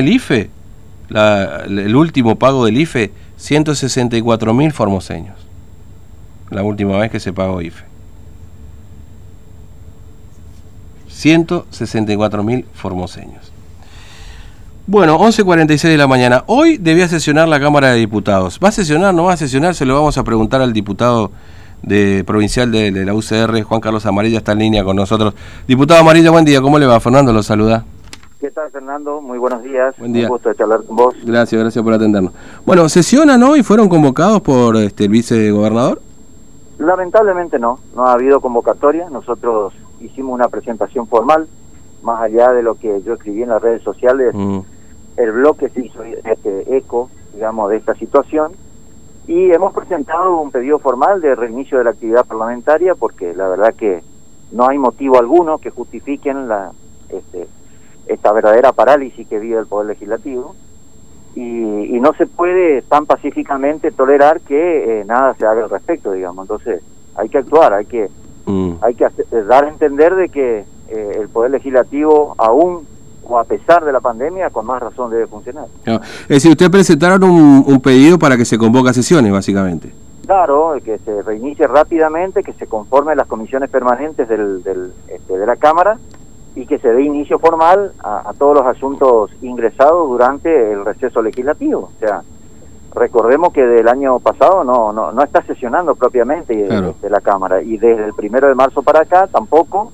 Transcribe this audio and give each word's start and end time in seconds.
el 0.00 0.12
IFE, 0.12 0.48
el 1.10 1.96
último 1.96 2.36
pago 2.36 2.64
del 2.64 2.78
IFE, 2.78 3.10
164 3.36 4.54
mil 4.54 4.70
formoseños. 4.70 5.34
La 6.50 6.62
última 6.62 6.96
vez 6.98 7.10
que 7.10 7.18
se 7.18 7.32
pagó 7.32 7.60
IFE. 7.60 7.82
164 11.08 12.44
mil 12.44 12.64
formoseños. 12.74 13.50
Bueno, 14.86 15.18
11.46 15.18 15.88
de 15.88 15.96
la 15.96 16.06
mañana. 16.06 16.44
Hoy 16.46 16.76
debía 16.76 17.08
sesionar 17.08 17.48
la 17.48 17.58
Cámara 17.58 17.90
de 17.90 17.98
Diputados. 17.98 18.60
¿Va 18.62 18.68
a 18.68 18.72
sesionar? 18.72 19.12
¿No 19.12 19.24
va 19.24 19.32
a 19.32 19.36
sesionar? 19.36 19.74
Se 19.74 19.84
lo 19.84 19.96
vamos 19.96 20.16
a 20.16 20.22
preguntar 20.22 20.62
al 20.62 20.72
diputado 20.72 21.32
de 21.82 22.22
provincial 22.24 22.70
de, 22.70 22.92
de 22.92 23.04
la 23.04 23.14
UCR, 23.14 23.62
Juan 23.62 23.80
Carlos 23.80 24.06
Amarilla, 24.06 24.38
está 24.38 24.52
en 24.52 24.60
línea 24.60 24.84
con 24.84 24.94
nosotros. 24.94 25.34
Diputado 25.66 25.98
Amarilla, 25.98 26.30
buen 26.30 26.44
día. 26.44 26.60
¿Cómo 26.60 26.78
le 26.78 26.86
va? 26.86 27.00
Fernando 27.00 27.32
lo 27.32 27.42
saluda. 27.42 27.84
¿Qué 28.40 28.52
tal, 28.52 28.70
Fernando? 28.70 29.20
Muy 29.20 29.36
buenos 29.36 29.64
días. 29.64 29.98
Buen 29.98 30.12
día. 30.12 30.26
Un 30.26 30.28
gusto 30.28 30.48
de 30.48 30.54
charlar 30.54 30.84
con 30.84 30.94
vos. 30.94 31.16
Gracias, 31.24 31.60
gracias 31.60 31.82
por 31.82 31.92
atendernos. 31.92 32.32
Bueno, 32.64 32.88
sesionan 32.88 33.42
hoy, 33.42 33.64
fueron 33.64 33.88
convocados 33.88 34.40
por 34.42 34.76
este, 34.76 35.04
el 35.04 35.10
vicegobernador. 35.10 36.00
Lamentablemente 36.78 37.58
no, 37.58 37.80
no 37.96 38.06
ha 38.06 38.12
habido 38.12 38.40
convocatoria. 38.40 39.10
Nosotros 39.10 39.74
hicimos 40.00 40.34
una 40.34 40.46
presentación 40.46 41.08
formal, 41.08 41.48
más 42.02 42.22
allá 42.22 42.52
de 42.52 42.62
lo 42.62 42.76
que 42.76 43.02
yo 43.02 43.14
escribí 43.14 43.42
en 43.42 43.48
las 43.48 43.60
redes 43.60 43.82
sociales. 43.82 44.32
Mm, 44.32 44.60
El 45.16 45.32
bloque 45.32 45.68
se 45.70 45.86
hizo 45.86 46.04
este 46.04 46.76
eco, 46.76 47.10
digamos, 47.34 47.70
de 47.70 47.78
esta 47.78 47.96
situación. 47.96 48.52
Y 49.26 49.50
hemos 49.50 49.74
presentado 49.74 50.40
un 50.40 50.52
pedido 50.52 50.78
formal 50.78 51.20
de 51.20 51.34
reinicio 51.34 51.78
de 51.78 51.84
la 51.84 51.90
actividad 51.90 52.24
parlamentaria 52.24 52.94
porque 52.94 53.34
la 53.34 53.48
verdad 53.48 53.74
que 53.74 54.00
no 54.52 54.68
hay 54.68 54.78
motivo 54.78 55.18
alguno 55.18 55.58
que 55.58 55.70
justifiquen 55.70 56.46
la, 56.46 56.70
este, 57.10 57.48
esta 58.06 58.32
verdadera 58.32 58.72
parálisis 58.72 59.26
que 59.28 59.38
vive 59.38 59.58
el 59.58 59.66
Poder 59.66 59.88
Legislativo. 59.88 60.54
Y, 61.34 61.94
y 61.96 62.00
no 62.00 62.14
se 62.14 62.26
puede 62.26 62.82
tan 62.82 63.06
pacíficamente 63.06 63.90
tolerar 63.92 64.40
que 64.40 65.00
eh, 65.00 65.04
nada 65.04 65.34
se 65.38 65.46
haga 65.46 65.62
al 65.64 65.70
respecto, 65.70 66.12
digamos. 66.12 66.44
Entonces 66.44 66.82
hay 67.14 67.28
que 67.28 67.38
actuar, 67.38 67.72
hay 67.74 67.84
que, 67.86 68.08
mm. 68.46 68.72
hay 68.80 68.94
que 68.94 69.04
hacer- 69.04 69.26
eh, 69.30 69.42
dar 69.44 69.64
a 69.64 69.68
entender 69.68 70.14
de 70.16 70.28
que 70.30 70.64
eh, 70.88 71.12
el 71.20 71.28
Poder 71.28 71.50
Legislativo 71.52 72.34
aún 72.38 72.86
o 73.30 73.38
a 73.38 73.44
pesar 73.44 73.84
de 73.84 73.92
la 73.92 74.00
pandemia, 74.00 74.48
con 74.48 74.64
más 74.64 74.80
razón 74.82 75.10
debe 75.10 75.26
funcionar. 75.26 75.66
No, 75.84 75.96
Es 76.22 76.28
decir, 76.28 76.50
ustedes 76.50 76.70
presentaron 76.70 77.22
un, 77.24 77.62
un 77.66 77.80
pedido 77.82 78.18
para 78.18 78.38
que 78.38 78.46
se 78.46 78.56
convoque 78.56 78.88
a 78.88 78.94
sesiones, 78.94 79.30
básicamente. 79.30 79.92
Claro, 80.24 80.74
que 80.82 80.98
se 80.98 81.22
reinicie 81.22 81.66
rápidamente, 81.66 82.42
que 82.42 82.54
se 82.54 82.66
conformen 82.66 83.18
las 83.18 83.26
comisiones 83.26 83.68
permanentes 83.68 84.26
del, 84.28 84.62
del, 84.62 84.92
este, 85.08 85.36
de 85.38 85.46
la 85.46 85.56
Cámara 85.56 85.98
y 86.58 86.66
que 86.66 86.78
se 86.80 86.92
dé 86.92 87.02
inicio 87.02 87.38
formal 87.38 87.92
a, 88.02 88.30
a 88.30 88.34
todos 88.34 88.56
los 88.56 88.66
asuntos 88.66 89.30
ingresados 89.42 90.08
durante 90.08 90.72
el 90.72 90.84
receso 90.84 91.22
legislativo. 91.22 91.90
O 91.96 92.00
sea, 92.00 92.22
recordemos 92.94 93.52
que 93.52 93.64
del 93.64 93.86
año 93.86 94.18
pasado 94.18 94.64
no, 94.64 94.92
no, 94.92 95.12
no 95.12 95.22
está 95.22 95.40
sesionando 95.42 95.94
propiamente 95.94 96.66
Claro. 96.66 96.94
de 97.00 97.10
la 97.10 97.20
Cámara 97.20 97.62
y 97.62 97.76
desde 97.78 98.04
el 98.06 98.14
primero 98.14 98.48
de 98.48 98.54
marzo 98.56 98.82
para 98.82 99.02
acá 99.02 99.28
tampoco, 99.28 99.92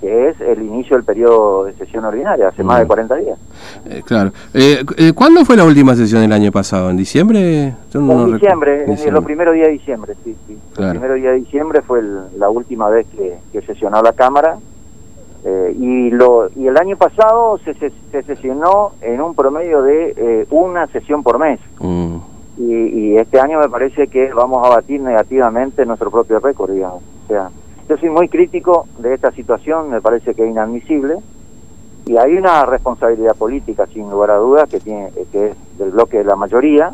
que 0.00 0.30
es 0.30 0.40
el 0.40 0.62
inicio 0.62 0.96
del 0.96 1.04
periodo 1.04 1.64
de 1.64 1.74
sesión 1.74 2.04
ordinaria, 2.04 2.48
hace 2.48 2.64
más 2.64 2.78
de 2.78 2.84
Mm. 2.86 2.88
40 2.88 3.14
días. 3.16 3.38
Eh, 3.84 4.02
claro. 4.04 4.32
Eh, 4.54 4.82
eh, 4.96 5.12
¿Cuándo 5.14 5.44
fue 5.44 5.56
la 5.56 5.64
última 5.64 5.94
sesión 5.94 6.22
del 6.22 6.32
año 6.32 6.50
pasado? 6.50 6.90
¿En 6.90 6.96
diciembre? 6.96 7.74
Yo 7.92 8.00
no 8.00 8.24
en 8.26 8.32
diciembre, 8.32 8.84
en 8.84 8.90
Diciembre. 8.90 9.12
los 9.12 9.24
primeros 9.24 9.54
días 9.54 9.66
de 9.68 9.72
diciembre, 9.74 10.14
sí, 10.24 10.34
sí. 10.48 10.58
Claro. 10.74 10.92
El 10.92 10.98
primero 10.98 11.14
día 11.20 11.30
de 11.30 11.36
diciembre 11.36 11.82
fue 11.82 12.00
el- 12.00 12.38
la 12.38 12.48
última 12.50 12.88
vez 12.88 13.06
que, 13.16 13.38
que 13.52 13.60
sesionó 13.62 14.02
la 14.02 14.12
Cámara. 14.14 14.56
Eh, 15.70 15.76
y 15.78 16.10
lo 16.10 16.50
y 16.56 16.66
el 16.66 16.76
año 16.76 16.96
pasado 16.96 17.58
se, 17.64 17.74
se, 17.74 17.90
se 18.10 18.22
sesionó 18.22 18.92
en 19.00 19.20
un 19.20 19.34
promedio 19.34 19.82
de 19.82 20.14
eh, 20.16 20.46
una 20.50 20.86
sesión 20.88 21.22
por 21.22 21.38
mes. 21.38 21.60
Mm, 21.78 22.16
Y, 22.58 22.74
y 22.74 23.16
este 23.16 23.40
año 23.40 23.58
me 23.58 23.68
parece 23.68 24.08
que 24.08 24.32
vamos 24.34 24.66
a 24.66 24.70
batir 24.70 25.00
negativamente 25.00 25.86
nuestro 25.86 26.10
propio 26.10 26.40
récord, 26.40 26.72
digamos. 26.72 27.02
O 27.24 27.28
sea, 27.28 27.50
yo 27.88 27.96
soy 27.96 28.10
muy 28.10 28.28
crítico 28.28 28.86
de 28.98 29.14
esta 29.14 29.32
situación, 29.32 29.90
me 29.90 30.00
parece 30.00 30.34
que 30.34 30.44
es 30.44 30.50
inadmisible. 30.50 31.16
Y 32.06 32.16
hay 32.16 32.34
una 32.36 32.64
responsabilidad 32.66 33.34
política, 33.36 33.86
sin 33.92 34.10
lugar 34.10 34.30
a 34.32 34.36
dudas, 34.36 34.68
que, 34.68 34.80
tiene, 34.80 35.10
que 35.32 35.48
es 35.48 35.56
del 35.78 35.90
bloque 35.90 36.18
de 36.18 36.24
la 36.24 36.34
mayoría. 36.36 36.92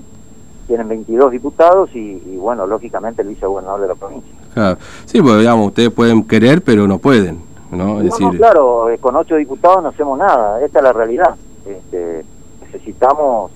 Tienen 0.67 0.89
22 0.89 1.31
diputados 1.31 1.91
y, 1.95 2.23
y, 2.27 2.37
bueno, 2.37 2.67
lógicamente 2.67 3.23
el 3.23 3.29
vicegobernador 3.29 3.81
de 3.81 3.89
la 3.89 3.95
provincia. 3.95 4.33
claro. 4.53 4.79
Sí, 5.05 5.23
pues 5.23 5.39
digamos, 5.39 5.69
ustedes 5.69 5.91
pueden 5.91 6.25
querer, 6.25 6.61
pero 6.63 6.87
no 6.89 6.99
pueden. 6.99 7.39
¿No? 7.77 8.01
Es 8.01 8.05
No, 8.07 8.11
decir, 8.11 8.27
no, 8.27 8.33
claro, 8.33 8.91
eh, 8.91 8.99
con 8.99 9.15
8 9.17 9.37
diputados 9.37 9.83
no 9.83 9.91
hacemos 9.91 10.19
nada, 10.19 10.63
esta 10.65 10.79
es 10.79 10.85
la 10.85 10.93
realidad. 10.93 11.35
Este, 11.67 12.25
necesitamos 12.63 13.51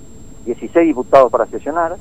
16 0.47 0.87
diputados 0.87 1.31
para 1.31 1.47
sesionar 1.47 1.97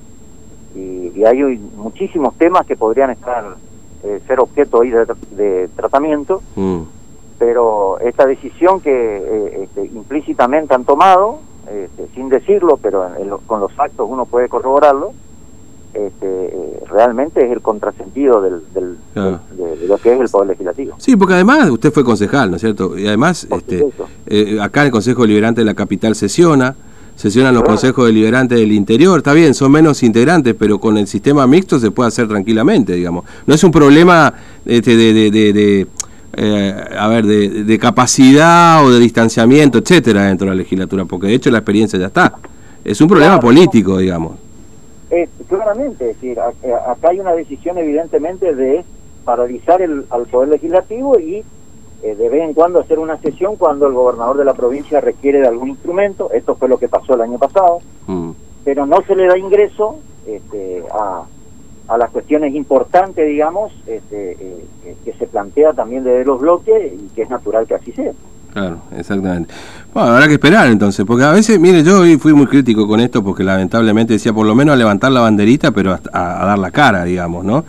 y, 0.75 1.11
y 1.15 1.25
hay 1.25 1.41
muchísimos 1.75 2.35
temas 2.37 2.65
que 2.65 2.75
podrían 2.75 3.09
estar 3.11 3.55
eh, 4.03 4.21
ser 4.27 4.39
objeto 4.39 4.77
hoy 4.79 4.91
de, 4.91 5.05
de 5.31 5.67
tratamiento, 5.75 6.41
mm, 6.55 6.79
pero 7.37 7.99
esta 7.99 8.25
decisión 8.25 8.79
que 8.81 8.91
eh, 9.17 9.63
este, 9.63 9.85
implícitamente 9.85 10.73
han 10.73 10.85
tomado, 10.85 11.39
este, 11.69 12.07
sin 12.15 12.29
decirlo, 12.29 12.77
pero 12.81 13.07
en- 13.07 13.21
en 13.23 13.29
lo- 13.29 13.39
con 13.39 13.59
los 13.59 13.71
actos 13.77 14.07
uno 14.09 14.25
puede 14.25 14.47
corroborarlo, 14.49 15.11
este, 15.93 16.79
realmente 16.89 17.45
es 17.45 17.51
el 17.51 17.61
contrasentido 17.61 18.41
del, 18.41 18.61
del- 18.73 18.95
Claro. 19.13 19.39
de, 19.57 19.77
de 19.77 19.87
lo 19.87 19.97
que 19.97 20.13
es 20.13 20.19
el 20.19 20.29
Poder 20.29 20.49
Legislativo. 20.49 20.95
Sí, 20.97 21.15
porque 21.15 21.33
además 21.33 21.69
usted 21.69 21.91
fue 21.91 22.03
concejal, 22.03 22.49
¿no 22.51 22.55
es 22.57 22.61
cierto? 22.61 22.97
Y 22.97 23.07
además, 23.07 23.47
este, 23.49 23.85
eh, 24.27 24.59
acá 24.61 24.85
el 24.85 24.91
Consejo 24.91 25.23
Deliberante 25.23 25.61
de 25.61 25.65
la 25.65 25.73
capital 25.73 26.15
sesiona, 26.15 26.75
sesionan 27.15 27.53
los 27.53 27.63
Claro. 27.63 27.75
consejos 27.75 28.05
deliberantes 28.05 28.57
del 28.59 28.71
interior, 28.71 29.17
está 29.17 29.33
bien, 29.33 29.53
son 29.53 29.71
menos 29.71 30.03
integrantes, 30.03 30.55
pero 30.57 30.79
con 30.79 30.97
el 30.97 31.05
sistema 31.07 31.45
mixto 31.47 31.77
se 31.79 31.91
puede 31.91 32.07
hacer 32.07 32.27
tranquilamente, 32.27 32.93
digamos. 32.93 33.25
No 33.45 33.53
es 33.55 33.63
un 33.63 33.71
problema 33.71 34.33
este, 34.65 34.95
de, 34.95 35.13
de, 35.13 35.31
de- 35.31 35.53
de, 35.53 35.87
eh, 36.33 36.75
a 36.97 37.07
ver, 37.07 37.25
de, 37.25 37.63
de 37.65 37.79
capacidad 37.79 38.85
o 38.85 38.91
de 38.91 38.99
distanciamiento, 38.99 39.79
etcétera, 39.79 40.25
dentro 40.27 40.45
de 40.45 40.51
la 40.51 40.55
legislatura, 40.55 41.03
porque 41.05 41.27
de 41.27 41.33
hecho 41.33 41.51
la 41.51 41.57
experiencia 41.57 41.99
ya 41.99 42.05
está. 42.07 42.35
Es 42.85 43.01
un 43.01 43.07
problema 43.09 43.33
Claro. 43.39 43.47
político, 43.47 43.97
digamos. 43.97 44.37
Claramente, 45.49 46.11
es 46.11 46.15
decir, 46.15 46.39
eh, 46.63 46.73
acá 46.73 47.09
hay 47.09 47.19
una 47.19 47.33
decisión 47.33 47.77
evidentemente 47.77 48.53
de 48.53 48.85
paralizar 49.25 49.81
el, 49.81 50.05
al 50.09 50.25
Poder 50.27 50.49
Legislativo 50.49 51.19
y 51.19 51.43
eh, 52.03 52.15
de 52.15 52.29
vez 52.29 52.43
en 52.43 52.53
cuando 52.53 52.79
hacer 52.79 52.99
una 52.99 53.17
sesión 53.17 53.55
cuando 53.57 53.87
el 53.87 53.93
gobernador 53.93 54.37
de 54.37 54.45
la 54.45 54.53
provincia 54.53 55.01
requiere 55.01 55.39
de 55.39 55.47
algún 55.47 55.69
instrumento, 55.69 56.31
esto 56.31 56.55
fue 56.55 56.69
lo 56.69 56.77
que 56.77 56.87
pasó 56.87 57.15
el 57.15 57.21
año 57.21 57.37
pasado, 57.37 57.79
Mm, 58.07 58.31
pero 58.63 58.87
no 58.87 59.01
se 59.03 59.15
le 59.15 59.27
da 59.27 59.37
ingreso 59.37 59.99
este, 60.25 60.83
a, 60.91 61.23
a 61.87 61.97
las 61.97 62.09
cuestiones 62.09 62.55
importantes, 62.55 63.27
digamos, 63.27 63.71
este, 63.85 64.31
eh, 64.31 64.95
que 65.05 65.13
se 65.13 65.27
plantea 65.27 65.73
también 65.73 66.03
desde 66.03 66.25
los 66.25 66.39
bloques 66.39 66.93
y 66.93 67.07
que 67.13 67.21
es 67.23 67.29
natural 67.29 67.67
que 67.67 67.75
así 67.75 67.91
sea. 67.91 68.13
Claro, 68.53 68.77
exactamente. 68.97 69.53
Bueno, 69.93 70.09
habrá 70.11 70.27
que 70.27 70.33
esperar 70.33 70.67
entonces, 70.69 71.05
porque 71.05 71.23
a 71.23 71.31
veces, 71.31 71.59
mire, 71.59 71.83
yo 71.83 72.01
hoy 72.01 72.17
fui 72.17 72.33
muy 72.33 72.47
crítico 72.47 72.87
con 72.87 72.99
esto 72.99 73.23
porque 73.23 73.43
lamentablemente 73.43 74.13
decía 74.13 74.33
por 74.33 74.45
lo 74.45 74.55
menos 74.55 74.73
a 74.73 74.75
levantar 74.75 75.11
la 75.11 75.21
banderita, 75.21 75.71
pero 75.71 75.93
a, 75.93 75.99
a 76.13 76.45
dar 76.45 76.57
la 76.59 76.71
cara, 76.71 77.03
digamos, 77.03 77.45
¿no? 77.45 77.63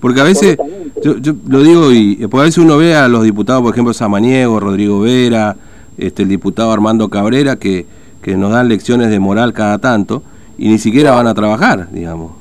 Porque 0.00 0.20
a 0.20 0.24
veces, 0.24 0.58
yo, 1.02 1.16
yo 1.16 1.32
lo 1.48 1.62
digo 1.62 1.90
y 1.90 2.16
porque 2.28 2.42
a 2.42 2.44
veces 2.44 2.58
uno 2.58 2.76
ve 2.76 2.94
a 2.94 3.08
los 3.08 3.24
diputados, 3.24 3.62
por 3.62 3.72
ejemplo, 3.72 3.94
Samaniego, 3.94 4.60
Rodrigo 4.60 5.00
Vera, 5.00 5.56
este, 5.96 6.22
el 6.22 6.28
diputado 6.28 6.70
Armando 6.70 7.08
Cabrera, 7.08 7.56
que, 7.56 7.86
que 8.20 8.36
nos 8.36 8.52
dan 8.52 8.68
lecciones 8.68 9.08
de 9.08 9.18
moral 9.18 9.54
cada 9.54 9.78
tanto 9.78 10.22
y 10.58 10.68
ni 10.68 10.78
siquiera 10.78 11.12
van 11.12 11.26
a 11.26 11.34
trabajar, 11.34 11.88
digamos. 11.90 12.32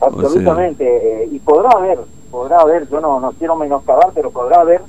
O 0.00 0.10
sea- 0.10 0.20
Absolutamente, 0.28 0.84
eh, 0.84 1.28
y 1.32 1.38
podrá 1.38 1.70
haber, 1.70 1.98
podrá 2.30 2.60
haber, 2.60 2.86
yo 2.90 3.00
no, 3.00 3.18
no 3.18 3.32
quiero 3.32 3.56
menoscabar, 3.56 4.10
pero 4.14 4.30
podrá 4.30 4.60
haber 4.60 4.82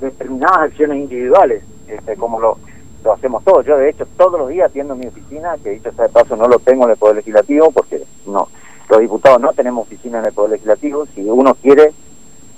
determinadas 0.00 0.58
acciones 0.58 0.98
individuales, 0.98 1.62
este, 1.88 2.16
como 2.16 2.40
lo, 2.40 2.58
lo 3.04 3.12
hacemos 3.12 3.42
todos. 3.44 3.64
Yo, 3.66 3.76
de 3.78 3.90
hecho, 3.90 4.06
todos 4.16 4.38
los 4.38 4.48
días 4.48 4.68
atiendo 4.70 4.94
en 4.94 5.00
mi 5.00 5.06
oficina, 5.06 5.56
que 5.62 5.70
dicho 5.70 5.90
sea 5.92 6.06
de 6.06 6.12
paso, 6.12 6.36
no 6.36 6.48
lo 6.48 6.58
tengo 6.58 6.84
en 6.84 6.90
el 6.90 6.96
Poder 6.96 7.16
Legislativo, 7.16 7.70
porque 7.70 8.02
no 8.26 8.48
los 8.88 9.00
diputados 9.00 9.40
no 9.40 9.52
tenemos 9.52 9.82
oficina 9.86 10.20
en 10.20 10.26
el 10.26 10.32
Poder 10.32 10.52
Legislativo. 10.52 11.06
Si 11.14 11.22
uno 11.22 11.54
quiere, 11.54 11.92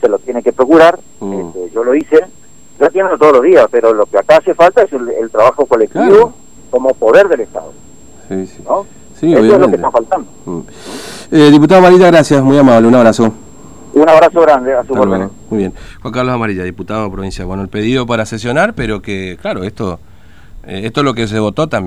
se 0.00 0.08
lo 0.08 0.18
tiene 0.18 0.42
que 0.42 0.52
procurar. 0.52 0.98
Mm. 1.20 1.40
Este, 1.40 1.70
yo 1.70 1.84
lo 1.84 1.94
hice, 1.94 2.20
yo 2.78 2.86
atiendo 2.86 3.16
todos 3.18 3.32
los 3.34 3.42
días, 3.42 3.66
pero 3.70 3.92
lo 3.94 4.04
que 4.06 4.18
acá 4.18 4.36
hace 4.36 4.54
falta 4.54 4.82
es 4.82 4.92
el, 4.92 5.08
el 5.08 5.30
trabajo 5.30 5.64
colectivo 5.66 6.04
Claro. 6.04 6.32
como 6.70 6.92
poder 6.94 7.28
del 7.28 7.40
Estado. 7.40 7.72
Sí, 8.28 8.46
sí. 8.46 8.62
¿no? 8.64 8.86
Sí, 9.18 9.32
Eso 9.34 9.54
es 9.54 9.60
lo 9.60 9.68
que 9.68 9.76
está 9.76 9.90
faltando. 9.90 10.30
Mm. 10.44 10.60
Eh, 11.32 11.50
diputado 11.50 11.80
Amarilla, 11.80 12.06
gracias, 12.08 12.42
muy 12.42 12.56
amable, 12.58 12.88
un 12.88 12.94
abrazo. 12.94 13.32
Un 13.98 14.08
abrazo 14.08 14.40
grande 14.40 14.74
a 14.74 14.84
su 14.84 14.92
órdenes. 14.92 15.28
Muy 15.50 15.58
bien. 15.58 15.74
Juan 16.00 16.14
Carlos 16.14 16.34
Amarilla, 16.34 16.62
diputado 16.62 17.10
provincial. 17.10 17.46
Bueno, 17.46 17.62
el 17.62 17.68
pedido 17.68 18.06
para 18.06 18.24
sesionar, 18.26 18.74
pero 18.74 19.02
que, 19.02 19.36
claro, 19.40 19.64
esto, 19.64 19.98
eh, 20.64 20.82
esto 20.84 21.00
es 21.00 21.04
lo 21.04 21.14
que 21.14 21.26
se 21.26 21.38
votó 21.40 21.68
también. 21.68 21.86